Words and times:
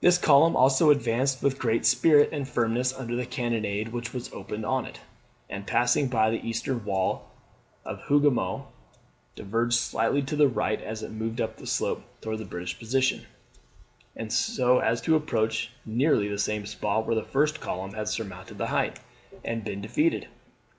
This 0.00 0.16
column 0.16 0.56
also 0.56 0.88
advanced 0.88 1.42
with 1.42 1.58
great 1.58 1.84
spirit 1.84 2.30
and 2.32 2.48
firmness 2.48 2.94
under 2.94 3.14
the 3.14 3.26
cannonade 3.26 3.88
which 3.88 4.14
was 4.14 4.32
opened 4.32 4.64
on 4.64 4.86
it; 4.86 5.00
and 5.50 5.66
passing 5.66 6.08
by 6.08 6.30
the 6.30 6.40
eastern 6.42 6.82
wall 6.86 7.28
of 7.84 8.00
Hougoumont, 8.04 8.64
diverged 9.36 9.74
slightly 9.76 10.22
to 10.22 10.34
the 10.34 10.48
right 10.48 10.80
as 10.80 11.02
it 11.02 11.10
moved 11.10 11.42
up 11.42 11.58
the 11.58 11.66
slope 11.66 12.02
towards 12.22 12.38
the 12.38 12.46
British 12.46 12.78
position, 12.78 13.26
so 14.28 14.78
as 14.78 15.02
to 15.02 15.14
approach 15.14 15.70
nearly 15.84 16.28
the 16.28 16.38
same 16.38 16.64
spot 16.64 17.04
where 17.04 17.14
the 17.14 17.22
first 17.22 17.60
column 17.60 17.92
had 17.92 18.08
surmounted 18.08 18.56
the 18.56 18.68
height, 18.68 18.98
and 19.44 19.62
been 19.62 19.82
defeated. 19.82 20.28